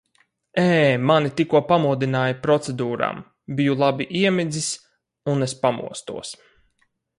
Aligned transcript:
Ē, 0.61 0.69
mani 1.09 1.31
tikko 1.41 1.61
pamodināja 1.71 2.37
procedūrām, 2.47 3.21
biju 3.61 3.77
labi 3.83 4.09
iemidzis 4.23 4.73
un 5.35 5.51
es 5.51 5.57
pamostos. 5.67 6.37